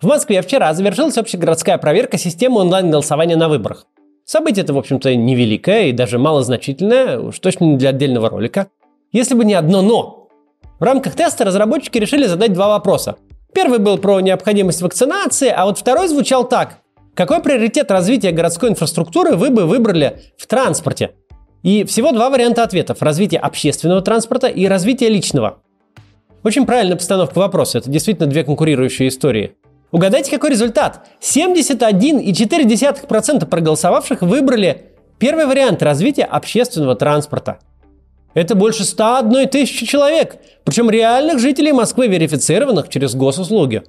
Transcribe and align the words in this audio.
В 0.00 0.06
Москве 0.06 0.42
вчера 0.42 0.74
завершилась 0.74 1.18
общегородская 1.18 1.78
проверка 1.78 2.18
системы 2.18 2.60
онлайн-голосования 2.60 3.36
на 3.36 3.48
выборах. 3.48 3.86
Событие 4.24 4.62
это, 4.62 4.72
в 4.72 4.78
общем-то, 4.78 5.14
невеликое 5.14 5.86
и 5.86 5.92
даже 5.92 6.18
малозначительное, 6.18 7.18
уж 7.18 7.38
точно 7.38 7.64
не 7.64 7.76
для 7.76 7.90
отдельного 7.90 8.30
ролика. 8.30 8.68
Если 9.12 9.34
бы 9.34 9.44
не 9.44 9.54
одно 9.54 9.82
«но». 9.82 10.28
В 10.78 10.84
рамках 10.84 11.14
теста 11.14 11.44
разработчики 11.44 11.98
решили 11.98 12.26
задать 12.26 12.52
два 12.52 12.68
вопроса. 12.68 13.16
Первый 13.52 13.78
был 13.78 13.98
про 13.98 14.20
необходимость 14.20 14.80
вакцинации, 14.80 15.48
а 15.48 15.66
вот 15.66 15.78
второй 15.78 16.08
звучал 16.08 16.48
так. 16.48 16.78
Какой 17.14 17.42
приоритет 17.42 17.90
развития 17.90 18.32
городской 18.32 18.70
инфраструктуры 18.70 19.36
вы 19.36 19.50
бы 19.50 19.66
выбрали 19.66 20.22
в 20.38 20.46
транспорте? 20.46 21.10
И 21.62 21.84
всего 21.84 22.10
два 22.12 22.30
варианта 22.30 22.62
ответов. 22.62 23.02
Развитие 23.02 23.40
общественного 23.40 24.00
транспорта 24.00 24.46
и 24.46 24.66
развитие 24.66 25.10
личного. 25.10 25.58
Очень 26.42 26.66
правильная 26.66 26.96
постановка 26.96 27.38
вопроса. 27.38 27.78
Это 27.78 27.90
действительно 27.90 28.26
две 28.26 28.42
конкурирующие 28.42 29.08
истории. 29.08 29.54
Угадайте, 29.92 30.30
какой 30.30 30.50
результат? 30.50 31.06
71,4% 31.20 33.46
проголосовавших 33.46 34.22
выбрали 34.22 34.86
первый 35.18 35.46
вариант 35.46 35.82
развития 35.82 36.24
общественного 36.24 36.96
транспорта. 36.96 37.58
Это 38.32 38.54
больше 38.54 38.84
101 38.84 39.50
тысячи 39.50 39.84
человек, 39.84 40.36
причем 40.64 40.88
реальных 40.88 41.38
жителей 41.38 41.72
Москвы, 41.72 42.08
верифицированных 42.08 42.88
через 42.88 43.14
госуслуги. 43.14 43.82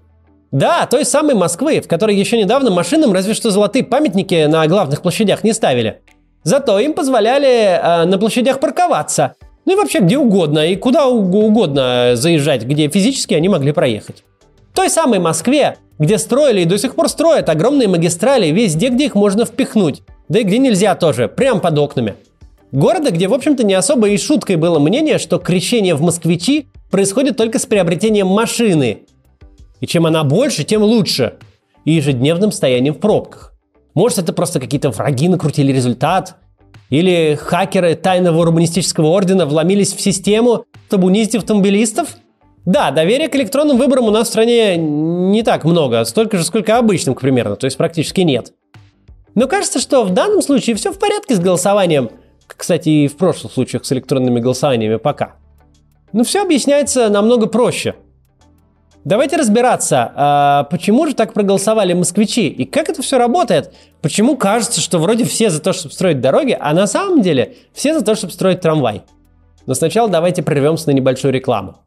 Да, 0.52 0.86
той 0.88 1.06
самой 1.06 1.36
Москвы, 1.36 1.80
в 1.80 1.88
которой 1.88 2.18
еще 2.18 2.38
недавно 2.38 2.70
машинам 2.70 3.14
разве 3.14 3.34
что 3.34 3.50
золотые 3.50 3.86
памятники 3.86 4.44
на 4.46 4.68
главных 4.68 5.02
площадях 5.02 5.46
не 5.46 5.54
ставили. 5.54 6.02
Зато 6.44 6.80
им 6.80 6.92
позволяли 6.94 7.48
э, 7.48 8.04
на 8.04 8.18
площадях 8.18 8.60
парковаться. 8.60 9.36
Ну 9.66 9.72
и 9.72 9.76
вообще 9.78 10.00
где 10.00 10.18
угодно, 10.18 10.68
и 10.68 10.76
куда 10.76 11.08
угодно 11.08 12.12
заезжать, 12.16 12.66
где 12.66 12.90
физически 12.90 13.34
они 13.34 13.48
могли 13.48 13.72
проехать. 13.72 14.26
Той 14.84 14.90
самой 14.90 15.20
Москве, 15.20 15.78
где 15.98 16.18
строили 16.18 16.64
и 16.64 16.66
до 16.66 16.78
сих 16.78 16.96
пор 16.96 17.08
строят 17.08 17.48
огромные 17.48 17.88
магистрали 17.88 18.48
везде, 18.48 18.90
где 18.90 19.06
их 19.06 19.16
можно 19.16 19.46
впихнуть. 19.46 20.02
Да 20.28 20.40
и 20.40 20.44
где 20.44 20.58
нельзя 20.58 20.94
тоже, 20.96 21.30
прямо 21.30 21.62
под 21.62 21.80
окнами. 21.80 22.16
Города, 22.74 23.12
где, 23.12 23.30
в 23.30 23.34
общем-то, 23.34 23.64
не 23.64 23.76
особо 23.76 24.10
и 24.10 24.18
шуткой 24.18 24.58
было 24.58 24.80
мнение, 24.80 25.20
что 25.20 25.40
крещение 25.40 25.96
в 25.96 26.02
москвичи 26.02 26.68
происходит 26.92 27.38
только 27.38 27.60
с 27.60 27.66
приобретением 27.66 28.28
машины. 28.28 29.04
И 29.80 29.88
чем 29.88 30.06
она 30.06 30.26
больше, 30.26 30.66
тем 30.66 30.84
лучше. 30.84 31.36
И 31.86 31.94
ежедневным 31.94 32.52
стоянием 32.52 32.94
в 32.94 33.00
пробках. 33.00 33.54
Может, 33.94 34.18
это 34.18 34.34
просто 34.34 34.60
какие-то 34.60 34.90
враги 34.90 35.30
накрутили 35.30 35.72
результат? 35.72 36.36
Или 36.90 37.40
хакеры 37.42 37.96
тайного 37.96 38.42
урбанистического 38.42 39.08
ордена 39.08 39.46
вломились 39.46 39.94
в 39.94 40.02
систему, 40.02 40.66
чтобы 40.90 41.08
унизить 41.08 41.36
автомобилистов? 41.36 42.18
Да, 42.66 42.92
доверия 42.92 43.28
к 43.28 43.36
электронным 43.36 43.78
выборам 43.78 44.06
у 44.06 44.12
нас 44.12 44.28
в 44.28 44.32
стране 44.32 44.78
не 44.78 45.44
так 45.44 45.66
много, 45.66 46.06
столько 46.06 46.38
же, 46.38 46.46
сколько 46.46 46.78
обычным, 46.78 47.14
к 47.14 47.22
примеру, 47.22 47.58
то 47.58 47.66
есть 47.66 47.78
практически 47.78 48.22
нет. 48.22 48.54
Но 49.36 49.48
кажется, 49.48 49.80
что 49.80 50.04
в 50.04 50.12
данном 50.12 50.42
случае 50.42 50.76
все 50.76 50.94
в 50.94 51.00
порядке 51.00 51.36
с 51.36 51.40
голосованием. 51.40 52.10
Кстати, 52.48 52.90
и 52.90 53.08
в 53.08 53.18
прошлых 53.18 53.52
случаях 53.52 53.84
с 53.84 53.92
электронными 53.92 54.40
голосованиями 54.40 54.98
пока. 54.98 55.36
Но 56.14 56.24
все 56.24 56.44
объясняется 56.44 57.10
намного 57.10 57.48
проще. 57.48 57.96
Давайте 59.04 59.36
разбираться, 59.36 60.14
а 60.16 60.64
почему 60.66 61.08
же 61.08 61.14
так 61.14 61.34
проголосовали 61.34 61.92
москвичи 61.92 62.48
и 62.48 62.64
как 62.64 62.88
это 62.88 63.02
все 63.02 63.18
работает. 63.18 63.74
Почему 64.02 64.38
кажется, 64.38 64.80
что 64.80 65.00
вроде 65.00 65.26
все 65.26 65.50
за 65.50 65.62
то, 65.62 65.74
чтобы 65.74 65.94
строить 65.94 66.22
дороги, 66.22 66.56
а 66.58 66.74
на 66.74 66.88
самом 66.88 67.22
деле 67.22 67.56
все 67.74 67.98
за 67.98 68.06
то, 68.06 68.16
чтобы 68.16 68.32
строить 68.32 68.62
трамвай. 68.62 69.02
Но 69.66 69.74
сначала 69.74 70.08
давайте 70.08 70.44
прервемся 70.44 70.90
на 70.90 70.94
небольшую 70.94 71.34
рекламу. 71.34 71.80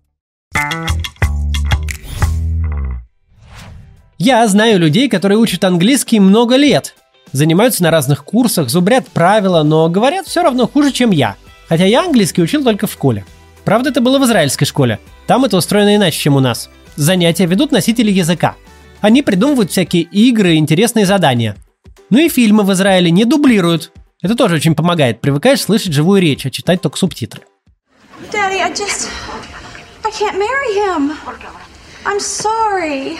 Я 4.19 4.49
знаю 4.49 4.79
людей, 4.79 5.09
которые 5.11 5.39
учат 5.39 5.63
английский 5.65 6.21
много 6.21 6.57
лет. 6.57 6.95
Занимаются 7.33 7.83
на 7.83 7.91
разных 7.91 8.25
курсах, 8.25 8.71
зубрят 8.71 9.07
правила, 9.09 9.63
но 9.63 9.91
говорят 9.91 10.27
все 10.27 10.43
равно 10.43 10.67
хуже, 10.67 10.91
чем 10.91 11.11
я. 11.11 11.37
Хотя 11.69 11.85
я 11.85 12.03
английский 12.03 12.43
учил 12.43 12.65
только 12.65 12.87
в 12.87 12.93
школе. 12.93 13.27
Правда, 13.65 13.91
это 13.91 14.01
было 14.01 14.19
в 14.19 14.25
израильской 14.25 14.67
школе. 14.67 15.01
Там 15.27 15.45
это 15.45 15.59
устроено 15.59 15.97
иначе, 15.97 16.19
чем 16.19 16.37
у 16.37 16.41
нас. 16.41 16.71
Занятия 16.95 17.45
ведут 17.45 17.73
носители 17.73 18.11
языка. 18.11 18.55
Они 19.03 19.23
придумывают 19.23 19.71
всякие 19.71 20.05
игры 20.05 20.55
и 20.55 20.59
интересные 20.59 21.05
задания. 21.05 21.57
Ну 22.09 22.19
и 22.19 22.31
фильмы 22.31 22.63
в 22.63 22.73
Израиле 22.73 23.11
не 23.11 23.27
дублируют. 23.27 23.93
Это 24.23 24.35
тоже 24.35 24.55
очень 24.55 24.75
помогает. 24.75 25.21
Привыкаешь 25.21 25.61
слышать 25.61 25.93
живую 25.93 26.23
речь, 26.23 26.47
а 26.47 26.51
читать 26.51 26.81
только 26.81 26.97
субтитры. 26.97 27.43
Daddy, 28.33 28.61
I 28.63 28.71
just... 28.73 29.09
I 30.05 30.11
can't 30.11 30.39
marry 30.39 30.75
him. 30.75 31.13
I'm 32.07 32.21
sorry. 32.21 33.19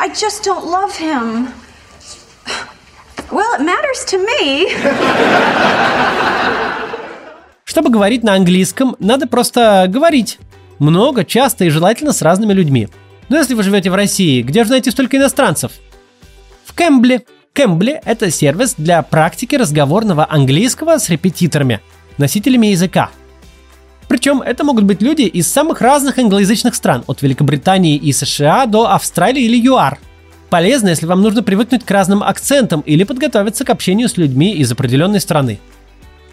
I 0.00 0.08
just 0.10 0.44
don't 0.44 0.64
love 0.64 0.96
him. 0.96 1.48
Well, 3.32 3.52
it 3.58 3.62
matters 3.62 4.04
to 4.06 4.18
me. 4.18 4.68
Чтобы 7.64 7.90
говорить 7.90 8.22
на 8.22 8.34
английском, 8.34 8.94
надо 9.00 9.26
просто 9.26 9.86
говорить. 9.88 10.38
Много, 10.78 11.24
часто 11.24 11.64
и 11.64 11.70
желательно 11.70 12.12
с 12.12 12.22
разными 12.22 12.52
людьми. 12.52 12.88
Но 13.28 13.38
если 13.38 13.54
вы 13.54 13.64
живете 13.64 13.90
в 13.90 13.96
России, 13.96 14.42
где 14.42 14.62
же 14.62 14.70
найти 14.70 14.92
столько 14.92 15.16
иностранцев? 15.16 15.72
В 16.64 16.74
Кэмбле. 16.74 17.24
Кэмбле– 17.52 18.00
это 18.04 18.30
сервис 18.30 18.74
для 18.78 19.02
практики 19.02 19.56
разговорного 19.56 20.28
английского 20.30 20.98
с 20.98 21.08
репетиторами, 21.08 21.80
носителями 22.18 22.68
языка– 22.68 23.10
причем 24.08 24.40
это 24.40 24.64
могут 24.64 24.84
быть 24.84 25.02
люди 25.02 25.22
из 25.22 25.52
самых 25.52 25.82
разных 25.82 26.18
англоязычных 26.18 26.74
стран, 26.74 27.04
от 27.06 27.22
Великобритании 27.22 27.96
и 27.96 28.12
США 28.12 28.66
до 28.66 28.90
Австралии 28.90 29.42
или 29.42 29.56
ЮАР. 29.68 29.98
Полезно, 30.48 30.88
если 30.88 31.04
вам 31.04 31.20
нужно 31.20 31.42
привыкнуть 31.42 31.84
к 31.84 31.90
разным 31.90 32.22
акцентам 32.22 32.80
или 32.80 33.04
подготовиться 33.04 33.66
к 33.66 33.70
общению 33.70 34.08
с 34.08 34.16
людьми 34.16 34.54
из 34.54 34.72
определенной 34.72 35.20
страны. 35.20 35.58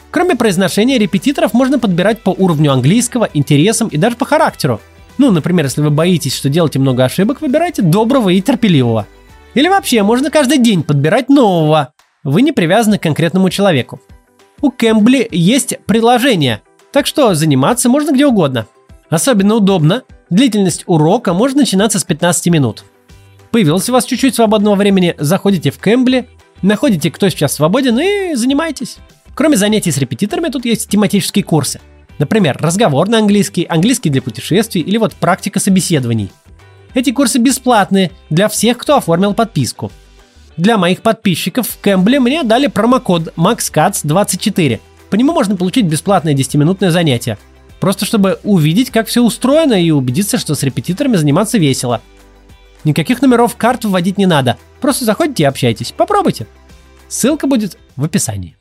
Кроме 0.09 0.37
произношения 0.37 0.97
репетиторов 0.97 1.53
можно 1.53 1.77
подбирать 1.77 2.21
по 2.21 2.29
уровню 2.29 2.71
английского, 2.71 3.29
интересам 3.33 3.89
и 3.89 3.97
даже 3.97 4.15
по 4.15 4.23
характеру. 4.23 4.79
Ну, 5.17 5.31
например, 5.31 5.65
если 5.65 5.81
вы 5.81 5.89
боитесь, 5.89 6.33
что 6.33 6.47
делаете 6.47 6.79
много 6.79 7.03
ошибок, 7.03 7.41
выбирайте 7.41 7.81
доброго 7.81 8.29
и 8.29 8.41
терпеливого. 8.41 9.05
Или 9.53 9.67
вообще, 9.67 10.03
можно 10.03 10.31
каждый 10.31 10.59
день 10.59 10.83
подбирать 10.83 11.27
нового. 11.27 11.93
Вы 12.23 12.41
не 12.41 12.53
привязаны 12.53 12.97
к 12.97 13.03
конкретному 13.03 13.49
человеку. 13.49 13.99
У 14.61 14.71
Кэмбли 14.71 15.27
есть 15.31 15.77
приложение, 15.85 16.61
так 16.95 17.07
что 17.07 17.33
заниматься 17.35 17.89
можно 17.89 18.13
где 18.13 18.25
угодно. 18.25 18.67
Особенно 19.09 19.55
удобно. 19.55 20.03
Длительность 20.29 20.85
урока 20.87 21.33
может 21.33 21.57
начинаться 21.57 21.99
с 21.99 22.05
15 22.05 22.47
минут. 22.47 22.85
Появилось 23.51 23.89
у 23.89 23.91
вас 23.91 24.05
чуть-чуть 24.05 24.33
свободного 24.33 24.75
времени, 24.75 25.13
заходите 25.17 25.71
в 25.71 25.77
Кэмбли, 25.77 26.29
находите, 26.61 27.11
кто 27.11 27.27
сейчас 27.27 27.55
свободен 27.55 27.99
и 27.99 28.35
занимайтесь. 28.35 28.95
Кроме 29.33 29.57
занятий 29.57 29.91
с 29.91 29.97
репетиторами, 29.97 30.47
тут 30.47 30.63
есть 30.63 30.87
тематические 30.87 31.43
курсы. 31.43 31.81
Например, 32.17 32.55
разговор 32.61 33.09
на 33.09 33.17
английский, 33.17 33.65
английский 33.65 34.09
для 34.09 34.21
путешествий 34.21 34.81
или 34.81 34.95
вот 34.95 35.15
практика 35.15 35.59
собеседований. 35.59 36.31
Эти 36.93 37.11
курсы 37.11 37.39
бесплатные 37.39 38.11
для 38.29 38.47
всех, 38.47 38.77
кто 38.77 38.95
оформил 38.95 39.33
подписку. 39.33 39.91
Для 40.55 40.77
моих 40.77 41.01
подписчиков 41.01 41.67
в 41.67 41.77
Кэмбле 41.81 42.21
мне 42.21 42.43
дали 42.43 42.67
промокод 42.67 43.33
MaxCats24– 43.35 44.79
по 45.09 45.15
нему 45.15 45.33
можно 45.33 45.55
получить 45.55 45.85
бесплатное 45.85 46.33
10-минутное 46.33 46.91
занятие. 46.91 47.37
Просто 47.79 48.05
чтобы 48.05 48.39
увидеть, 48.43 48.89
как 48.89 49.07
все 49.07 49.21
устроено 49.21 49.73
и 49.73 49.91
убедиться, 49.91 50.37
что 50.37 50.55
с 50.55 50.63
репетиторами 50.63 51.17
заниматься 51.17 51.57
весело. 51.57 52.01
Никаких 52.83 53.21
номеров 53.21 53.55
карт 53.55 53.83
вводить 53.85 54.17
не 54.17 54.25
надо. 54.25 54.57
Просто 54.81 55.05
заходите 55.05 55.43
и 55.43 55.45
общайтесь. 55.45 55.91
Попробуйте. 55.91 56.47
Ссылка 57.07 57.47
будет 57.47 57.77
в 57.95 58.03
описании. 58.03 58.57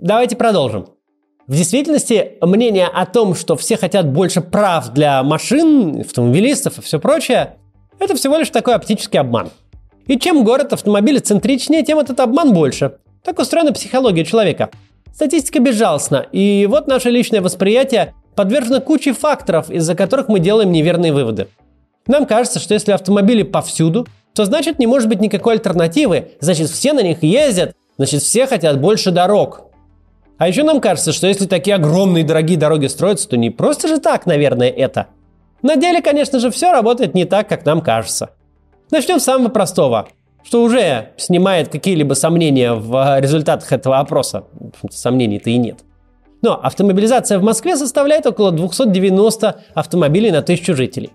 Давайте 0.00 0.36
продолжим. 0.36 0.86
В 1.46 1.54
действительности 1.56 2.38
мнение 2.40 2.86
о 2.86 3.06
том, 3.06 3.34
что 3.34 3.56
все 3.56 3.76
хотят 3.76 4.08
больше 4.08 4.40
прав 4.40 4.90
для 4.90 5.22
машин, 5.22 6.00
автомобилистов 6.00 6.78
и 6.78 6.82
все 6.82 7.00
прочее, 7.00 7.56
это 7.98 8.14
всего 8.14 8.36
лишь 8.36 8.50
такой 8.50 8.74
оптический 8.74 9.18
обман. 9.18 9.50
И 10.10 10.18
чем 10.18 10.42
город 10.42 10.72
автомобилецентричнее, 10.72 11.84
тем 11.84 12.00
этот 12.00 12.18
обман 12.18 12.52
больше. 12.52 12.94
Так 13.22 13.38
устроена 13.38 13.72
психология 13.72 14.24
человека. 14.24 14.70
Статистика 15.14 15.60
безжалостна, 15.60 16.26
и 16.32 16.66
вот 16.68 16.88
наше 16.88 17.10
личное 17.10 17.40
восприятие 17.40 18.12
подвержено 18.34 18.80
куче 18.80 19.12
факторов, 19.12 19.70
из-за 19.70 19.94
которых 19.94 20.26
мы 20.26 20.40
делаем 20.40 20.72
неверные 20.72 21.12
выводы. 21.12 21.46
Нам 22.08 22.26
кажется, 22.26 22.58
что 22.58 22.74
если 22.74 22.90
автомобили 22.90 23.44
повсюду, 23.44 24.08
то 24.34 24.44
значит 24.44 24.80
не 24.80 24.88
может 24.88 25.08
быть 25.08 25.20
никакой 25.20 25.54
альтернативы, 25.54 26.32
значит 26.40 26.70
все 26.70 26.92
на 26.92 27.04
них 27.04 27.22
ездят, 27.22 27.76
значит 27.96 28.22
все 28.22 28.48
хотят 28.48 28.80
больше 28.80 29.12
дорог. 29.12 29.62
А 30.38 30.48
еще 30.48 30.64
нам 30.64 30.80
кажется, 30.80 31.12
что 31.12 31.28
если 31.28 31.46
такие 31.46 31.76
огромные 31.76 32.24
дорогие 32.24 32.58
дороги 32.58 32.88
строятся, 32.88 33.28
то 33.28 33.36
не 33.36 33.50
просто 33.50 33.86
же 33.86 33.98
так, 33.98 34.26
наверное, 34.26 34.70
это. 34.70 35.06
На 35.62 35.76
деле, 35.76 36.02
конечно 36.02 36.40
же, 36.40 36.50
все 36.50 36.72
работает 36.72 37.14
не 37.14 37.26
так, 37.26 37.48
как 37.48 37.64
нам 37.64 37.80
кажется. 37.80 38.30
Начнем 38.90 39.20
с 39.20 39.24
самого 39.24 39.48
простого, 39.48 40.08
что 40.42 40.62
уже 40.62 41.10
снимает 41.16 41.68
какие-либо 41.68 42.14
сомнения 42.14 42.74
в 42.74 43.20
результатах 43.20 43.72
этого 43.72 43.98
опроса. 43.98 44.44
Сомнений-то 44.90 45.50
и 45.50 45.58
нет. 45.58 45.80
Но 46.42 46.54
автомобилизация 46.54 47.38
в 47.38 47.42
Москве 47.42 47.76
составляет 47.76 48.26
около 48.26 48.50
290 48.50 49.60
автомобилей 49.74 50.32
на 50.32 50.42
тысячу 50.42 50.74
жителей. 50.74 51.10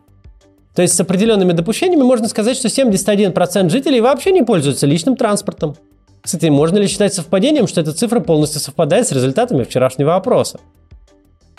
То 0.74 0.82
есть 0.82 0.94
с 0.94 1.00
определенными 1.00 1.52
допущениями 1.52 2.04
можно 2.04 2.28
сказать, 2.28 2.56
что 2.58 2.68
71% 2.68 3.70
жителей 3.70 4.02
вообще 4.02 4.32
не 4.32 4.44
пользуются 4.44 4.86
личным 4.86 5.18
транспортом. 5.18 5.76
Кстати, 6.22 6.46
можно 6.46 6.78
ли 6.78 6.88
считать 6.88 7.14
совпадением, 7.14 7.68
что 7.68 7.82
эта 7.82 7.94
цифра 7.94 8.20
полностью 8.20 8.62
совпадает 8.62 9.08
с 9.08 9.12
результатами 9.12 9.64
вчерашнего 9.64 10.16
опроса? 10.16 10.60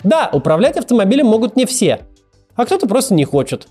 Да, 0.03 0.29
управлять 0.31 0.77
автомобилем 0.77 1.27
могут 1.27 1.55
не 1.55 1.65
все, 1.65 2.01
а 2.55 2.65
кто-то 2.65 2.87
просто 2.87 3.13
не 3.13 3.25
хочет. 3.25 3.67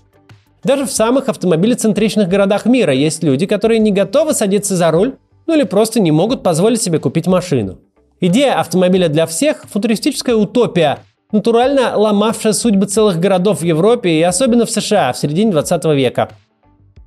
Даже 0.63 0.85
в 0.85 0.91
самых 0.91 1.29
автомобилецентричных 1.29 2.27
городах 2.27 2.65
мира 2.65 2.93
есть 2.93 3.23
люди, 3.23 3.45
которые 3.45 3.79
не 3.79 3.91
готовы 3.91 4.33
садиться 4.33 4.75
за 4.75 4.91
руль, 4.91 5.15
ну 5.45 5.55
или 5.55 5.63
просто 5.63 5.99
не 5.99 6.11
могут 6.11 6.43
позволить 6.43 6.81
себе 6.81 6.99
купить 6.99 7.27
машину. 7.27 7.79
Идея 8.19 8.59
автомобиля 8.59 9.09
для 9.09 9.27
всех– 9.27 9.65
футуристическая 9.71 10.35
утопия, 10.35 10.99
натурально 11.31 11.95
ломавшая 11.95 12.53
судьбы 12.53 12.87
целых 12.87 13.19
городов 13.19 13.61
в 13.61 13.63
Европе 13.63 14.09
и 14.09 14.21
особенно 14.23 14.65
в 14.65 14.71
США 14.71 15.13
в 15.13 15.17
середине 15.17 15.51
20 15.51 15.85
века. 15.85 16.29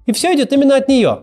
И 0.06 0.12
все 0.12 0.34
идет 0.34 0.52
именно 0.52 0.76
от 0.76 0.88
нее. 0.88 1.20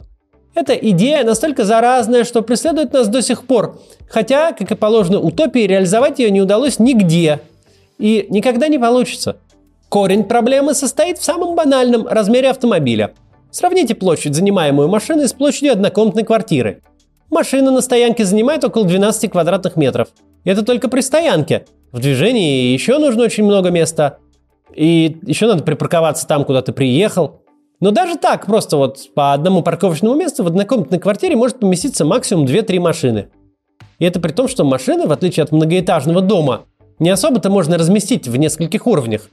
Эта 0.55 0.73
идея 0.73 1.23
настолько 1.23 1.63
заразная, 1.63 2.23
что 2.23 2.41
преследует 2.41 2.91
нас 2.91 3.07
до 3.07 3.21
сих 3.21 3.45
пор, 3.45 3.79
хотя, 4.09 4.51
как 4.51 4.71
и 4.71 4.75
положено 4.75 5.19
утопии, 5.19 5.67
реализовать 5.67 6.19
ее 6.19 6.31
не 6.31 6.41
удалось 6.41 6.79
нигде 6.79 7.39
и 7.97 8.25
никогда 8.29 8.67
не 8.67 8.79
получится. 8.79 9.37
Корень 9.89 10.25
проблемы 10.25 10.73
состоит 10.73 11.17
в 11.17 11.23
самом 11.23 11.55
банальном 11.55 12.07
размере 12.07 12.49
автомобиля. 12.49 13.13
Сравните 13.51 13.95
площадь, 13.95 14.35
занимаемую 14.35 14.89
машиной, 14.89 15.27
с 15.27 15.33
площадью 15.33 15.71
однокомнатной 15.71 16.23
квартиры. 16.23 16.81
Машина 17.29 17.71
на 17.71 17.81
стоянке 17.81 18.25
занимает 18.25 18.63
около 18.63 18.85
12 18.85 19.31
квадратных 19.31 19.77
метров. 19.77 20.09
Это 20.43 20.63
только 20.65 20.89
при 20.89 21.01
стоянке. 21.01 21.65
В 21.91 21.99
движении 21.99 22.73
еще 22.73 22.97
нужно 22.97 23.23
очень 23.23 23.45
много 23.45 23.69
места. 23.69 24.19
И 24.75 25.17
еще 25.23 25.47
надо 25.47 25.63
припарковаться 25.63 26.27
там, 26.27 26.43
куда 26.43 26.61
ты 26.61 26.73
приехал. 26.73 27.41
Но 27.79 27.91
даже 27.91 28.17
так, 28.17 28.45
просто 28.45 28.75
вот 28.75 29.13
по 29.13 29.33
одному 29.33 29.61
парковочному 29.61 30.15
месту 30.15 30.43
в 30.43 30.47
однокомнатной 30.47 30.99
квартире 30.99 31.35
может 31.35 31.59
поместиться 31.59 32.05
максимум 32.05 32.45
2-3 32.45 32.79
машины. 32.79 33.29
И 33.99 34.05
это 34.05 34.19
при 34.19 34.31
том, 34.31 34.47
что 34.47 34.63
машины, 34.63 35.07
в 35.07 35.11
отличие 35.11 35.43
от 35.43 35.51
многоэтажного 35.51 36.21
дома, 36.21 36.65
не 36.99 37.09
особо-то 37.09 37.49
можно 37.49 37.77
разместить 37.77 38.27
в 38.27 38.35
нескольких 38.35 38.87
уровнях. 38.87 39.29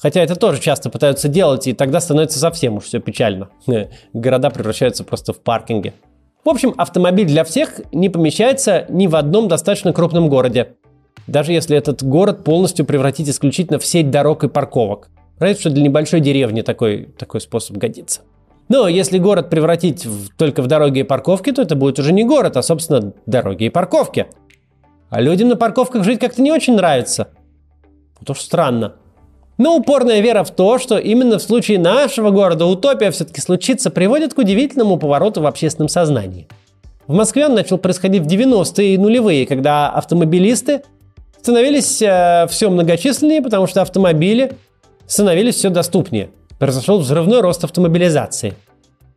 Хотя 0.00 0.22
это 0.22 0.34
тоже 0.34 0.60
часто 0.60 0.88
пытаются 0.88 1.28
делать, 1.28 1.66
и 1.66 1.74
тогда 1.74 2.00
становится 2.00 2.38
совсем 2.38 2.76
уж 2.76 2.84
все 2.84 3.00
печально. 3.00 3.50
Города 4.14 4.48
превращаются 4.50 5.04
просто 5.04 5.32
в 5.32 5.40
паркинги. 5.40 5.92
В 6.42 6.48
общем, 6.48 6.74
автомобиль 6.78 7.26
для 7.26 7.44
всех 7.44 7.80
не 7.92 8.08
помещается 8.08 8.86
ни 8.88 9.06
в 9.06 9.14
одном 9.14 9.48
достаточно 9.48 9.92
крупном 9.92 10.30
городе. 10.30 10.76
Даже 11.26 11.52
если 11.52 11.76
этот 11.76 12.02
город 12.02 12.44
полностью 12.44 12.86
превратить 12.86 13.28
исключительно 13.28 13.78
в 13.78 13.84
сеть 13.84 14.10
дорог 14.10 14.42
и 14.42 14.48
парковок. 14.48 15.10
Разве 15.38 15.60
что 15.60 15.70
для 15.70 15.82
небольшой 15.82 16.20
деревни 16.20 16.62
такой, 16.62 17.10
такой 17.18 17.42
способ 17.42 17.76
годится. 17.76 18.22
Но 18.70 18.88
если 18.88 19.18
город 19.18 19.50
превратить 19.50 20.06
в, 20.06 20.34
только 20.36 20.62
в 20.62 20.66
дороги 20.66 21.00
и 21.00 21.02
парковки, 21.02 21.52
то 21.52 21.60
это 21.60 21.76
будет 21.76 21.98
уже 21.98 22.12
не 22.12 22.24
город, 22.24 22.56
а, 22.56 22.62
собственно, 22.62 23.12
дороги 23.26 23.64
и 23.64 23.68
парковки. 23.68 24.26
А 25.10 25.20
людям 25.20 25.48
на 25.48 25.56
парковках 25.56 26.04
жить 26.04 26.20
как-то 26.20 26.40
не 26.40 26.52
очень 26.52 26.76
нравится. 26.76 27.28
Вот 28.18 28.30
уж 28.30 28.40
странно. 28.40 28.94
Но 29.60 29.76
упорная 29.76 30.20
вера 30.20 30.42
в 30.42 30.50
то, 30.52 30.78
что 30.78 30.96
именно 30.96 31.38
в 31.38 31.42
случае 31.42 31.78
нашего 31.78 32.30
города 32.30 32.64
утопия 32.64 33.10
все-таки 33.10 33.42
случится, 33.42 33.90
приводит 33.90 34.32
к 34.32 34.38
удивительному 34.38 34.96
повороту 34.96 35.42
в 35.42 35.46
общественном 35.46 35.90
сознании. 35.90 36.48
В 37.06 37.12
Москве 37.12 37.44
он 37.44 37.52
начал 37.52 37.76
происходить 37.76 38.22
в 38.22 38.26
90-е 38.26 38.94
и 38.94 38.96
нулевые, 38.96 39.46
когда 39.46 39.90
автомобилисты 39.90 40.80
становились 41.42 42.00
э, 42.00 42.46
все 42.48 42.70
многочисленнее, 42.70 43.42
потому 43.42 43.66
что 43.66 43.82
автомобили 43.82 44.52
становились 45.06 45.56
все 45.56 45.68
доступнее. 45.68 46.30
Произошел 46.58 46.98
взрывной 46.98 47.42
рост 47.42 47.62
автомобилизации. 47.62 48.54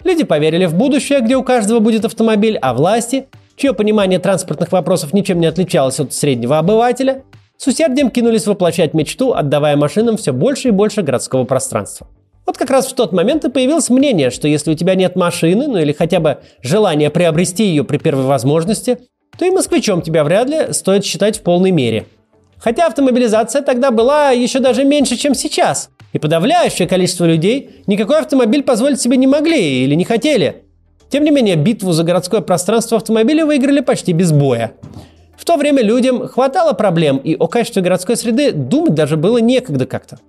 Люди 0.03 0.25
поверили 0.25 0.65
в 0.65 0.75
будущее, 0.75 1.21
где 1.21 1.37
у 1.37 1.43
каждого 1.43 1.79
будет 1.79 2.03
автомобиль, 2.03 2.57
а 2.61 2.73
власти, 2.73 3.27
чье 3.55 3.71
понимание 3.71 4.19
транспортных 4.19 4.73
вопросов 4.73 5.13
ничем 5.13 5.39
не 5.39 5.45
отличалось 5.45 6.01
от 6.01 6.11
среднего 6.13 6.59
обывателя, 6.59 7.23
с 7.57 7.67
усердием 7.67 8.09
кинулись 8.09 8.47
воплощать 8.47 8.93
мечту, 8.93 9.33
отдавая 9.33 9.77
машинам 9.77 10.17
все 10.17 10.33
больше 10.33 10.69
и 10.69 10.71
больше 10.71 11.01
городского 11.01 11.43
пространства. 11.43 12.07
Вот 12.45 12.57
как 12.57 12.69
раз 12.69 12.87
в 12.87 12.93
тот 12.93 13.13
момент 13.13 13.45
и 13.45 13.49
появилось 13.49 13.89
мнение, 13.89 14.29
что 14.29 14.47
если 14.47 14.71
у 14.71 14.75
тебя 14.75 14.95
нет 14.95 15.15
машины, 15.15 15.67
ну 15.67 15.77
или 15.77 15.93
хотя 15.93 16.19
бы 16.19 16.39
желание 16.61 17.09
приобрести 17.09 17.65
ее 17.65 17.83
при 17.83 17.97
первой 17.97 18.25
возможности, 18.25 18.99
то 19.37 19.45
и 19.45 19.51
москвичом 19.51 20.01
тебя 20.01 20.23
вряд 20.23 20.49
ли 20.49 20.73
стоит 20.73 21.05
считать 21.05 21.39
в 21.39 21.41
полной 21.41 21.71
мере. 21.71 22.05
Хотя 22.57 22.87
автомобилизация 22.87 23.61
тогда 23.61 23.91
была 23.91 24.31
еще 24.31 24.59
даже 24.59 24.83
меньше, 24.83 25.15
чем 25.15 25.35
сейчас, 25.35 25.89
и 26.13 26.19
подавляющее 26.19 26.87
количество 26.87 27.25
людей 27.25 27.81
никакой 27.87 28.19
автомобиль 28.19 28.63
позволить 28.63 29.01
себе 29.01 29.17
не 29.17 29.27
могли 29.27 29.83
или 29.83 29.95
не 29.95 30.05
хотели. 30.05 30.63
Тем 31.09 31.23
не 31.23 31.31
менее, 31.31 31.55
битву 31.55 31.91
за 31.91 32.03
городское 32.03 32.41
пространство 32.41 32.97
автомобиля 32.97 33.45
выиграли 33.45 33.81
почти 33.81 34.13
без 34.13 34.31
боя. 34.31 34.73
В 35.43 35.45
то 35.45 35.57
время 35.57 35.83
людям 35.83 36.25
хватало 36.29 36.71
проблем, 36.71 37.17
и 37.17 37.35
о 37.35 37.47
качестве 37.47 37.81
городской 37.81 38.15
среды 38.15 38.53
думать 38.53 38.93
даже 38.93 39.17
было 39.17 39.39
некогда 39.39 39.85
как-то. 39.85 40.19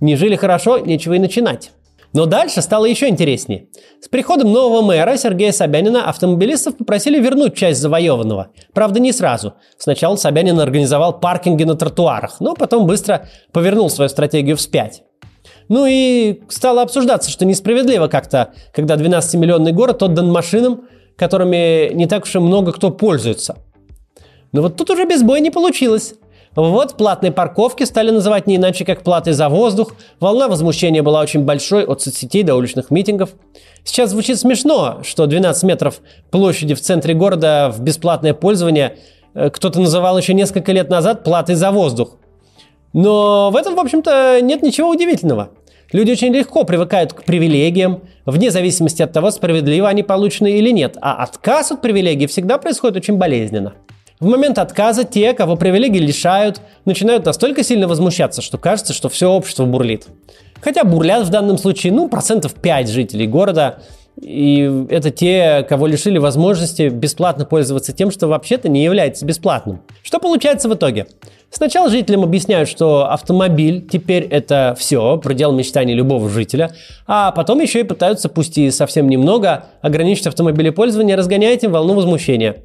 Не 0.00 0.16
жили 0.16 0.36
хорошо, 0.36 0.76
нечего 0.76 1.14
и 1.14 1.18
начинать. 1.18 1.70
Но 2.12 2.26
дальше 2.26 2.60
стало 2.60 2.84
еще 2.84 3.08
интереснее. 3.08 3.68
С 4.02 4.08
приходом 4.08 4.52
нового 4.52 4.82
мэра 4.82 5.16
Сергея 5.16 5.50
Собянина 5.50 6.10
автомобилистов 6.10 6.76
попросили 6.76 7.18
вернуть 7.18 7.56
часть 7.56 7.80
завоеванного. 7.80 8.48
Правда, 8.74 9.00
не 9.00 9.12
сразу. 9.12 9.54
Сначала 9.78 10.16
Собянин 10.16 10.60
организовал 10.60 11.18
паркинги 11.18 11.64
на 11.64 11.74
тротуарах, 11.74 12.38
но 12.40 12.52
потом 12.52 12.86
быстро 12.86 13.30
повернул 13.52 13.88
свою 13.88 14.10
стратегию 14.10 14.58
вспять. 14.58 15.04
Ну 15.70 15.86
и 15.88 16.42
стало 16.50 16.82
обсуждаться, 16.82 17.30
что 17.30 17.46
несправедливо 17.46 18.08
как-то, 18.08 18.52
когда 18.74 18.96
12-миллионный 18.96 19.72
город 19.72 20.02
отдан 20.02 20.30
машинам, 20.30 20.82
которыми 21.16 21.94
не 21.94 22.04
так 22.04 22.24
уж 22.24 22.34
и 22.34 22.38
много 22.38 22.72
кто 22.72 22.90
пользуется– 22.90 23.56
но 24.52 24.62
вот 24.62 24.76
тут 24.76 24.90
уже 24.90 25.04
без 25.04 25.22
боя 25.22 25.40
не 25.40 25.50
получилось. 25.50 26.14
Вот 26.56 26.96
платные 26.96 27.30
парковки 27.30 27.84
стали 27.84 28.10
называть 28.10 28.46
не 28.46 28.56
иначе, 28.56 28.84
как 28.84 29.02
платы 29.02 29.32
за 29.32 29.48
воздух. 29.48 29.94
Волна 30.18 30.48
возмущения 30.48 31.02
была 31.02 31.20
очень 31.20 31.44
большой 31.44 31.84
от 31.84 32.02
соцсетей 32.02 32.42
до 32.42 32.56
уличных 32.56 32.90
митингов. 32.90 33.30
Сейчас 33.84 34.10
звучит 34.10 34.38
смешно, 34.38 35.00
что 35.04 35.26
12 35.26 35.62
метров 35.64 36.00
площади 36.30 36.74
в 36.74 36.80
центре 36.80 37.14
города 37.14 37.72
в 37.72 37.80
бесплатное 37.80 38.34
пользование 38.34 38.96
э, 39.34 39.50
кто-то 39.50 39.80
называл 39.80 40.18
еще 40.18 40.34
несколько 40.34 40.72
лет 40.72 40.90
назад 40.90 41.22
платой 41.22 41.54
за 41.54 41.70
воздух. 41.70 42.16
Но 42.92 43.50
в 43.50 43.56
этом, 43.56 43.76
в 43.76 43.80
общем-то, 43.80 44.40
нет 44.42 44.62
ничего 44.62 44.88
удивительного. 44.88 45.50
Люди 45.92 46.10
очень 46.12 46.34
легко 46.34 46.64
привыкают 46.64 47.12
к 47.12 47.22
привилегиям, 47.22 48.02
вне 48.26 48.50
зависимости 48.50 49.00
от 49.00 49.12
того, 49.12 49.30
справедливо 49.30 49.88
они 49.88 50.02
получены 50.02 50.58
или 50.58 50.70
нет. 50.70 50.96
А 51.00 51.22
отказ 51.22 51.72
от 51.72 51.80
привилегий 51.80 52.26
всегда 52.26 52.58
происходит 52.58 52.96
очень 52.96 53.16
болезненно. 53.16 53.74
В 54.20 54.26
момент 54.26 54.58
отказа 54.58 55.04
те, 55.04 55.32
кого 55.32 55.54
привилегии 55.54 56.00
лишают, 56.00 56.60
начинают 56.84 57.24
настолько 57.24 57.62
сильно 57.62 57.86
возмущаться, 57.86 58.42
что 58.42 58.58
кажется, 58.58 58.92
что 58.92 59.08
все 59.08 59.30
общество 59.30 59.64
бурлит. 59.64 60.08
Хотя 60.60 60.82
бурлят 60.82 61.24
в 61.24 61.30
данном 61.30 61.56
случае, 61.56 61.92
ну, 61.92 62.08
процентов 62.08 62.54
5 62.54 62.88
жителей 62.88 63.28
города, 63.28 63.78
и 64.20 64.86
это 64.90 65.12
те, 65.12 65.64
кого 65.68 65.86
лишили 65.86 66.18
возможности 66.18 66.88
бесплатно 66.88 67.44
пользоваться 67.44 67.92
тем, 67.92 68.10
что 68.10 68.26
вообще-то 68.26 68.68
не 68.68 68.82
является 68.82 69.24
бесплатным. 69.24 69.82
Что 70.02 70.18
получается 70.18 70.68
в 70.68 70.74
итоге? 70.74 71.06
Сначала 71.50 71.88
жителям 71.88 72.24
объясняют, 72.24 72.68
что 72.68 73.08
автомобиль 73.08 73.86
теперь 73.88 74.24
это 74.24 74.74
все, 74.76 75.16
предел 75.18 75.52
мечтаний 75.52 75.94
любого 75.94 76.28
жителя, 76.28 76.72
а 77.06 77.30
потом 77.30 77.60
еще 77.60 77.80
и 77.80 77.84
пытаются, 77.84 78.28
пусть 78.28 78.58
и 78.58 78.72
совсем 78.72 79.08
немного, 79.08 79.66
ограничить 79.80 80.26
автомобилепользование, 80.26 81.14
разгоняя 81.14 81.54
этим 81.54 81.70
волну 81.70 81.94
возмущения. 81.94 82.64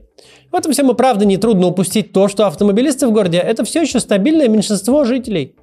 В 0.53 0.55
этом 0.55 0.71
всем 0.71 0.91
и 0.91 0.93
правда 0.93 1.25
нетрудно 1.25 1.65
упустить 1.65 2.13
то, 2.13 2.27
что 2.27 2.45
автомобилисты 2.45 3.07
в 3.07 3.11
городе– 3.11 3.37
это 3.39 3.63
все 3.65 3.81
еще 3.81 3.99
стабильное 3.99 4.47
меньшинство 4.47 5.03
жителей. 5.03 5.55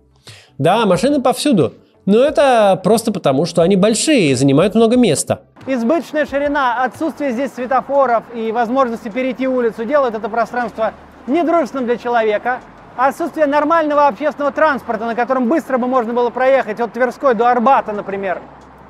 Да, 0.59 0.85
машины 0.85 1.23
повсюду, 1.23 1.75
но 2.06 2.18
это 2.25 2.78
просто 2.82 3.12
потому, 3.12 3.47
что 3.47 3.62
они 3.62 3.76
большие 3.76 4.32
и 4.32 4.35
занимают 4.35 4.75
много 4.75 4.97
места. 4.97 5.42
Избыточная 5.64 6.26
ширина, 6.26 6.82
отсутствие 6.82 7.30
здесь 7.30 7.52
светофоров 7.52 8.25
и 8.35 8.50
возможности 8.50 9.09
перейти 9.09 9.47
улицу 9.47 9.85
делают 9.85 10.16
это 10.16 10.28
пространство 10.28 10.92
недружественным 11.28 11.87
для 11.87 11.97
человека. 11.97 12.59
Отсутствие 12.97 13.47
нормального 13.47 14.09
общественного 14.09 14.50
транспорта, 14.50 15.04
на 15.04 15.14
котором 15.14 15.49
быстро 15.49 15.78
бы 15.78 15.87
можно 15.87 16.12
было 16.12 16.30
проехать 16.30 16.80
от 16.80 16.92
Тверской 16.92 17.37
до 17.37 17.49
Арбата, 17.49 17.92
например, 17.92 18.42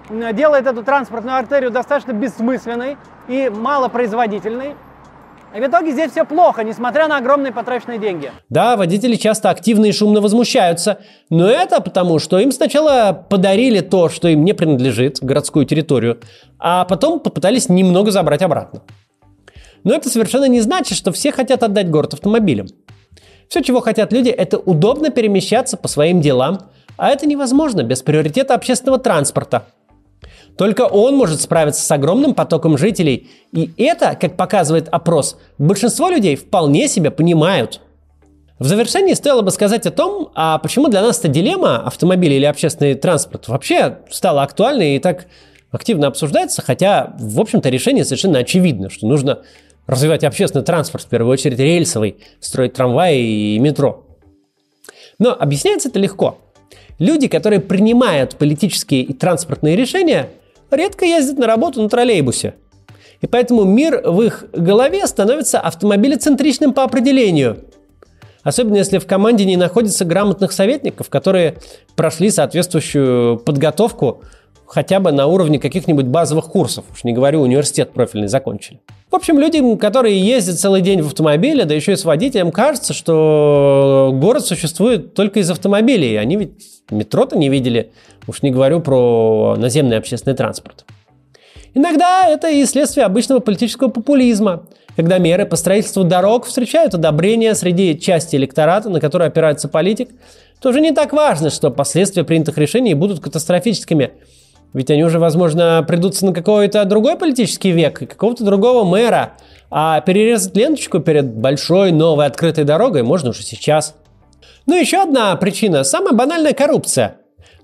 делает 0.08 0.66
эту 0.66 0.82
транспортную 0.82 1.36
артерию 1.36 1.70
достаточно 1.70 2.12
бессмысленной 2.12 2.96
и 3.28 3.50
малопроизводительной. 3.50 4.76
И 5.54 5.60
в 5.60 5.66
итоге 5.66 5.90
здесь 5.92 6.12
все 6.12 6.24
плохо, 6.24 6.62
несмотря 6.62 7.08
на 7.08 7.16
огромные 7.16 7.52
потраченные 7.52 7.98
деньги. 7.98 8.30
Да, 8.48 8.76
водители 8.76 9.16
часто 9.16 9.50
активно 9.50 9.86
и 9.86 9.92
шумно 9.92 10.20
возмущаются, 10.20 11.00
но 11.28 11.48
это 11.48 11.80
потому, 11.80 12.20
что 12.20 12.38
им 12.38 12.52
сначала 12.52 13.12
подарили 13.28 13.80
то, 13.80 14.08
что 14.08 14.28
им 14.28 14.44
не 14.44 14.52
принадлежит, 14.52 15.18
городскую 15.20 15.66
территорию, 15.66 16.20
а 16.58 16.84
потом 16.84 17.18
попытались 17.18 17.68
немного 17.68 18.12
забрать 18.12 18.42
обратно. 18.42 18.82
Но 19.82 19.92
это 19.92 20.08
совершенно 20.08 20.44
не 20.44 20.60
значит, 20.60 20.96
что 20.96 21.10
все 21.10 21.32
хотят 21.32 21.62
отдать 21.62 21.90
город 21.90 22.14
автомобилям. 22.14 22.68
Все, 23.48 23.62
чего 23.62 23.80
хотят 23.80 24.12
люди, 24.12 24.28
это 24.28 24.58
удобно 24.58 25.10
перемещаться 25.10 25.76
по 25.76 25.88
своим 25.88 26.20
делам, 26.20 26.70
А 26.96 27.08
это 27.08 27.26
невозможно 27.26 27.82
без 27.82 28.02
приоритета 28.02 28.54
общественного 28.54 28.98
транспорта. 29.00 29.64
Только 30.56 30.82
он 30.82 31.16
может 31.16 31.40
справиться 31.40 31.82
с 31.82 31.90
огромным 31.90 32.34
потоком 32.34 32.76
жителей. 32.76 33.30
И 33.52 33.72
это, 33.76 34.16
как 34.20 34.36
показывает 34.36 34.88
опрос, 34.88 35.38
большинство 35.58 36.08
людей 36.10 36.36
вполне 36.36 36.88
себя 36.88 37.10
понимают. 37.10 37.80
В 38.58 38.66
завершении 38.66 39.14
стоило 39.14 39.40
бы 39.40 39.50
сказать 39.50 39.86
о 39.86 39.90
том, 39.90 40.30
а 40.34 40.58
почему 40.58 40.88
для 40.88 41.00
нас 41.00 41.18
эта 41.18 41.28
дилемма, 41.28 41.78
автомобиль 41.78 42.34
или 42.34 42.44
общественный 42.44 42.94
транспорт, 42.94 43.48
вообще 43.48 44.00
стала 44.10 44.42
актуальной 44.42 44.96
и 44.96 44.98
так 44.98 45.28
активно 45.70 46.08
обсуждается, 46.08 46.60
хотя, 46.60 47.14
в 47.18 47.40
общем-то, 47.40 47.70
решение 47.70 48.04
совершенно 48.04 48.40
очевидно, 48.40 48.90
что 48.90 49.06
нужно 49.06 49.42
развивать 49.86 50.24
общественный 50.24 50.64
транспорт, 50.64 51.04
в 51.04 51.08
первую 51.08 51.32
очередь 51.32 51.58
рельсовый, 51.58 52.18
строить 52.38 52.74
трамваи 52.74 53.54
и 53.54 53.58
метро. 53.58 54.04
Но 55.18 55.32
объясняется 55.32 55.88
это 55.88 55.98
легко. 55.98 56.38
Люди, 56.98 57.28
которые 57.28 57.60
принимают 57.60 58.36
политические 58.36 59.02
и 59.02 59.14
транспортные 59.14 59.74
решения, 59.74 60.28
редко 60.70 61.04
ездят 61.04 61.38
на 61.38 61.46
работу 61.46 61.82
на 61.82 61.88
троллейбусе. 61.88 62.54
И 63.20 63.26
поэтому 63.26 63.64
мир 63.64 64.00
в 64.04 64.22
их 64.22 64.46
голове 64.52 65.06
становится 65.06 65.60
автомобилецентричным 65.60 66.72
по 66.72 66.84
определению. 66.84 67.64
Особенно 68.42 68.76
если 68.76 68.98
в 68.98 69.06
команде 69.06 69.44
не 69.44 69.56
находится 69.56 70.06
грамотных 70.06 70.52
советников, 70.52 71.10
которые 71.10 71.58
прошли 71.96 72.30
соответствующую 72.30 73.38
подготовку 73.38 74.22
хотя 74.70 75.00
бы 75.00 75.10
на 75.10 75.26
уровне 75.26 75.58
каких-нибудь 75.58 76.06
базовых 76.06 76.46
курсов, 76.46 76.84
уж 76.92 77.02
не 77.02 77.12
говорю, 77.12 77.40
университет 77.40 77.92
профильный 77.92 78.28
закончили. 78.28 78.80
В 79.10 79.16
общем, 79.16 79.40
людям, 79.40 79.76
которые 79.76 80.20
ездят 80.20 80.60
целый 80.60 80.80
день 80.80 81.02
в 81.02 81.06
автомобиле, 81.06 81.64
да 81.64 81.74
еще 81.74 81.94
и 81.94 81.96
с 81.96 82.04
водителем, 82.04 82.52
кажется, 82.52 82.94
что 82.94 84.12
город 84.14 84.46
существует 84.46 85.14
только 85.14 85.40
из 85.40 85.50
автомобилей. 85.50 86.14
Они 86.14 86.36
ведь 86.36 86.52
метро-то 86.88 87.36
не 87.36 87.48
видели, 87.48 87.90
уж 88.28 88.42
не 88.42 88.52
говорю 88.52 88.80
про 88.80 89.56
наземный 89.58 89.98
общественный 89.98 90.36
транспорт. 90.36 90.84
Иногда 91.74 92.28
это 92.28 92.48
и 92.48 92.64
следствие 92.64 93.06
обычного 93.06 93.40
политического 93.40 93.88
популизма, 93.88 94.68
когда 94.94 95.18
меры 95.18 95.46
по 95.46 95.56
строительству 95.56 96.04
дорог 96.04 96.46
встречают 96.46 96.94
одобрение 96.94 97.56
среди 97.56 97.98
части 97.98 98.36
электората, 98.36 98.88
на 98.88 99.00
который 99.00 99.26
опирается 99.26 99.66
политик, 99.66 100.10
то 100.60 100.68
уже 100.68 100.80
не 100.80 100.92
так 100.92 101.12
важно, 101.12 101.50
что 101.50 101.72
последствия 101.72 102.22
принятых 102.22 102.56
решений 102.56 102.94
будут 102.94 103.18
катастрофическими– 103.18 104.12
ведь 104.72 104.90
они 104.90 105.04
уже, 105.04 105.18
возможно, 105.18 105.84
придутся 105.86 106.26
на 106.26 106.32
какой-то 106.32 106.84
другой 106.84 107.16
политический 107.16 107.72
век 107.72 108.02
и 108.02 108.06
какого-то 108.06 108.44
другого 108.44 108.84
мэра. 108.84 109.32
А 109.70 110.00
перерезать 110.00 110.56
ленточку 110.56 111.00
перед 111.00 111.34
большой 111.34 111.92
новой 111.92 112.26
открытой 112.26 112.64
дорогой 112.64 113.02
можно 113.02 113.30
уже 113.30 113.42
сейчас. 113.42 113.94
Ну, 114.66 114.78
еще 114.78 115.02
одна 115.02 115.34
причина– 115.36 115.84
самая 115.84 116.12
банальная 116.12 116.52
коррупция. 116.52 117.16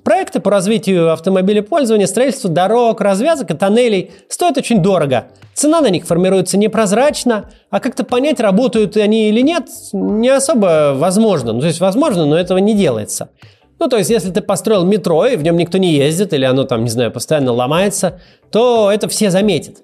Проекты 0.03 0.39
по 0.39 0.53
развитию 0.53 1.13
автомобилепользования, 1.13 2.07
строительству 2.07 2.49
дорог, 2.49 3.01
развязок 3.01 3.51
и 3.51 3.55
тоннелей 3.55 4.13
стоят 4.29 4.57
очень 4.57 4.81
дорого. 4.81 5.27
Цена 5.53 5.81
на 5.81 5.91
них 5.91 6.07
формируется 6.07 6.57
непрозрачно, 6.57 7.51
а 7.71 7.81
как-то 7.81 8.05
понять, 8.05 8.39
работают 8.39 8.97
они 8.97 9.29
или 9.29 9.41
нет, 9.41 9.67
не 9.93 10.29
особо 10.29 10.93
возможно. 10.95 11.53
Ну, 11.53 11.61
то 11.61 11.67
есть 11.67 11.81
возможно, 11.81 12.25
но 12.25 12.39
этого 12.39 12.59
не 12.59 12.75
делается. 12.75 13.31
Ну, 13.79 13.89
то 13.89 13.99
есть, 13.99 14.11
если 14.11 14.31
ты 14.31 14.41
построил 14.41 14.85
метро, 14.85 15.27
и 15.27 15.37
в 15.37 15.43
нем 15.43 15.57
никто 15.57 15.79
не 15.79 15.93
ездит, 15.93 16.33
или 16.33 16.45
оно 16.45 16.65
там, 16.65 16.85
не 16.85 16.91
знаю, 16.91 17.13
постоянно 17.13 17.53
ломается, 17.53 18.21
то 18.51 18.91
это 18.91 19.09
все 19.09 19.31
заметят. 19.31 19.83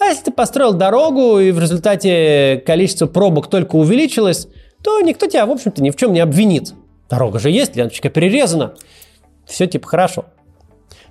А 0.00 0.06
если 0.06 0.24
ты 0.24 0.30
построил 0.32 0.74
дорогу, 0.74 1.38
и 1.38 1.50
в 1.50 1.60
результате 1.60 2.62
количество 2.66 3.06
пробок 3.06 3.48
только 3.48 3.76
увеличилось, 3.76 4.48
то 4.82 5.00
никто 5.00 5.26
тебя, 5.26 5.46
в 5.46 5.50
общем-то, 5.50 5.82
ни 5.82 5.90
в 5.90 5.96
чем 5.96 6.12
не 6.12 6.20
обвинит. 6.20 6.72
Дорога 7.10 7.38
же 7.38 7.50
есть, 7.50 7.74
ленточка 7.76 8.10
перерезана. 8.10 8.74
Все 9.46 9.66
типа 9.66 9.88
хорошо. 9.88 10.26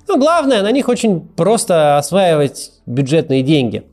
Но 0.08 0.18
главное, 0.18 0.62
на 0.62 0.72
них 0.72 0.88
очень 0.88 1.20
просто 1.20 1.98
осваивать 1.98 2.72
бюджетные 2.86 3.42
деньги. 3.42 3.84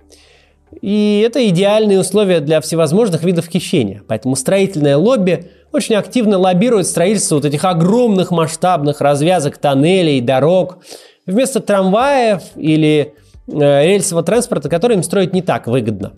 И 0.80 1.22
это 1.26 1.46
идеальные 1.48 2.00
условия 2.00 2.40
для 2.40 2.60
всевозможных 2.60 3.24
видов 3.24 3.46
хищения. 3.46 4.02
Поэтому 4.06 4.36
строительное 4.36 4.96
лобби 4.96 5.50
очень 5.74 5.96
активно 5.96 6.38
лоббирует 6.38 6.86
строительство 6.86 7.36
вот 7.36 7.44
этих 7.44 7.64
огромных 7.64 8.30
масштабных 8.30 9.00
развязок 9.00 9.58
тоннелей, 9.58 10.20
дорог, 10.20 10.78
вместо 11.26 11.60
трамваев 11.60 12.42
или 12.56 13.14
э, 13.48 13.86
рельсового 13.86 14.24
транспорта, 14.24 14.68
который 14.68 14.96
им 14.96 15.02
строить 15.02 15.32
не 15.32 15.42
так 15.42 15.66
выгодно. 15.66 16.12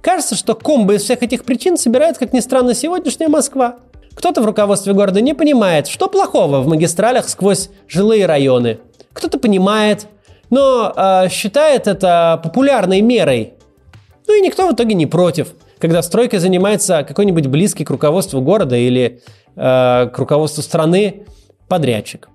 Кажется, 0.00 0.34
что 0.34 0.54
комбо 0.54 0.94
из 0.94 1.02
всех 1.02 1.22
этих 1.22 1.44
причин 1.44 1.76
собирает, 1.76 2.18
как 2.18 2.32
ни 2.32 2.40
странно, 2.40 2.74
сегодняшняя 2.74 3.28
Москва. 3.28 3.76
Кто-то 4.14 4.42
в 4.42 4.46
руководстве 4.46 4.92
города 4.92 5.20
не 5.20 5.34
понимает, 5.34 5.86
что 5.86 6.08
плохого 6.08 6.60
в 6.60 6.68
магистралях 6.68 7.28
сквозь 7.28 7.70
жилые 7.88 8.26
районы. 8.26 8.78
Кто-то 9.12 9.38
понимает, 9.38 10.06
но 10.50 10.92
э, 10.94 11.28
считает 11.30 11.86
это 11.86 12.40
популярной 12.42 13.00
мерой. 13.00 13.54
Ну 14.26 14.36
и 14.36 14.40
никто 14.40 14.68
в 14.68 14.74
итоге 14.74 14.94
не 14.94 15.06
против 15.06 15.54
когда 15.78 16.02
стройкой 16.02 16.38
занимается 16.38 17.04
какой-нибудь 17.04 17.46
близкий 17.46 17.84
к 17.84 17.90
руководству 17.90 18.40
города 18.40 18.76
или 18.76 19.20
э, 19.56 20.08
к 20.12 20.18
руководству 20.18 20.62
страны 20.62 21.24
подрядчик. 21.68 22.28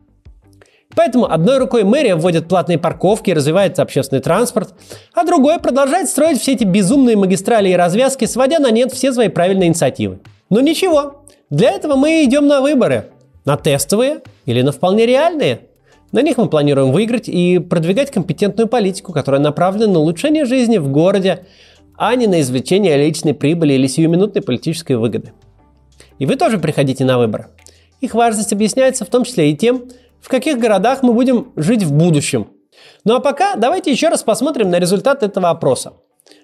Поэтому 0.95 1.31
одной 1.31 1.59
рукой 1.59 1.83
мэрия 1.83 2.15
вводит 2.15 2.47
платные 2.47 2.77
парковки, 2.77 3.31
развивает 3.31 3.79
общественный 3.79 4.21
транспорт, 4.21 4.73
а 5.13 5.23
другой 5.23 5.59
продолжает 5.59 6.09
строить 6.09 6.41
все 6.41 6.53
эти 6.53 6.63
безумные 6.63 7.15
магистрали 7.15 7.69
и 7.69 7.73
развязки, 7.73 8.25
сводя 8.25 8.59
на 8.59 8.71
нет 8.71 8.91
все 8.91 9.13
свои 9.13 9.27
правильные 9.27 9.67
инициативы. 9.67 10.19
Но 10.49 10.61
ничего, 10.61 11.23
для 11.49 11.71
этого 11.71 11.95
мы 11.95 12.23
идем 12.23 12.47
на 12.47 12.61
выборы. 12.61 13.05
На 13.45 13.55
тестовые 13.55 14.21
или 14.45 14.61
на 14.61 14.71
вполне 14.71 15.05
реальные. 15.05 15.61
На 16.11 16.21
них 16.21 16.37
мы 16.37 16.49
планируем 16.49 16.91
выиграть 16.91 17.29
и 17.29 17.59
продвигать 17.59 18.11
компетентную 18.11 18.67
политику, 18.67 19.13
которая 19.13 19.39
направлена 19.39 19.93
на 19.93 19.99
улучшение 19.99 20.45
жизни 20.45 20.77
в 20.77 20.89
городе, 20.89 21.45
а 21.99 22.15
не 22.15 22.25
на 22.27 22.39
извлечение 22.39 22.95
личной 22.97 23.33
прибыли 23.33 23.73
или 23.73 23.85
сиюминутной 23.85 24.41
политической 24.41 24.93
выгоды. 24.93 25.33
И 26.17 26.25
вы 26.25 26.37
тоже 26.37 26.57
приходите 26.57 27.03
на 27.03 27.17
выборы. 27.17 27.47
Их 27.99 28.13
важность 28.13 28.53
объясняется 28.53 29.03
в 29.03 29.09
том 29.09 29.25
числе 29.25 29.51
и 29.51 29.57
тем, 29.57 29.89
в 30.21 30.29
каких 30.29 30.59
городах 30.59 31.03
мы 31.03 31.11
будем 31.13 31.51
жить 31.57 31.83
в 31.83 31.91
будущем. 31.91 32.47
Ну 33.03 33.15
а 33.15 33.19
пока 33.19 33.57
давайте 33.57 33.91
еще 33.91 34.07
раз 34.07 34.23
посмотрим 34.23 34.69
на 34.69 34.79
результат 34.79 35.23
этого 35.23 35.49
опроса. 35.49 35.91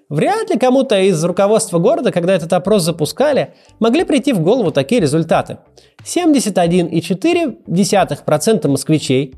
Вряд 0.10 0.50
ли 0.50 0.60
кому-то 0.60 1.00
из 1.00 1.24
руководства 1.24 1.80
города, 1.80 2.12
когда 2.12 2.36
этот 2.36 2.52
опрос 2.52 2.84
запускали, 2.84 3.54
могли 3.80 4.04
прийти 4.04 4.34
в 4.34 4.42
голову 4.42 4.72
такие 4.72 5.00
результаты. 5.00 5.60
71,4% 6.04 8.68
москвичей, 8.68 9.36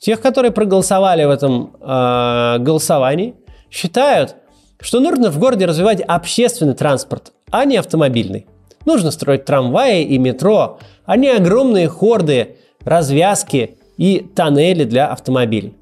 тех, 0.00 0.20
которые 0.20 0.50
проголосовали 0.50 1.22
в 1.24 1.30
этом 1.30 1.76
э, 1.80 2.58
голосовании, 2.58 3.36
считают, 3.70 4.34
что 4.80 5.00
нужно 5.00 5.30
в 5.30 5.38
городе 5.38 5.66
развивать 5.66 6.00
общественный 6.00 6.74
транспорт, 6.74 7.32
а 7.50 7.64
не 7.64 7.76
автомобильный. 7.76 8.46
Нужно 8.86 9.10
строить 9.10 9.44
трамваи 9.44 10.02
и 10.04 10.18
метро, 10.18 10.78
а 11.04 11.16
не 11.16 11.28
огромные 11.28 11.88
хорды, 11.88 12.56
развязки 12.82 13.76
и 13.96 14.20
тоннели 14.34 14.84
для 14.84 15.08
автомобилей. 15.08 15.74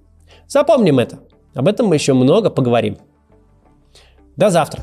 Запомним 0.49 0.99
это. 0.99 1.21
Об 1.55 1.69
этом 1.69 1.87
мы 1.87 1.95
еще 1.97 2.15
много 2.15 2.51
поговорим. 2.51 2.99
До 4.37 4.51
завтра. 4.51 4.83